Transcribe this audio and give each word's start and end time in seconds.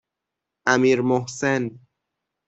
امیرمحسن 0.67 1.61